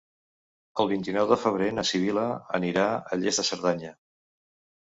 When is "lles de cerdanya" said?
3.23-3.93